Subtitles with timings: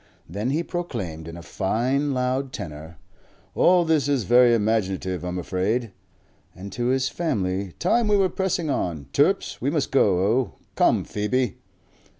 [0.27, 2.97] Then he proclaimed in a fine loud tenor,
[3.53, 5.91] "All this is very imaginative, I'm afraid."
[6.55, 9.05] And to his family, "Time we were pressing on.
[9.13, 10.53] Turps, we must go o.
[10.73, 11.57] Come, Phoebe!"